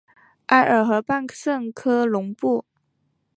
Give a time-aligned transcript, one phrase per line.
[0.47, 2.65] 埃尔河畔圣科隆布。